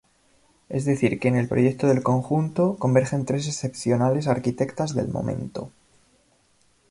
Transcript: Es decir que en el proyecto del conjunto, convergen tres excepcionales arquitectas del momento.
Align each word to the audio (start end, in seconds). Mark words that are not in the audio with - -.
Es 0.67 0.83
decir 0.85 1.19
que 1.19 1.27
en 1.27 1.35
el 1.35 1.47
proyecto 1.47 1.85
del 1.85 2.01
conjunto, 2.01 2.75
convergen 2.79 3.23
tres 3.23 3.47
excepcionales 3.47 4.25
arquitectas 4.25 4.95
del 4.95 5.09
momento. 5.09 5.69